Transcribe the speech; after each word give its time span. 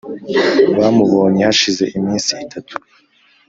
Bamubonye 0.79 1.41
hashize 1.47 1.83
iminsi 1.97 2.31
itatu 2.45 2.73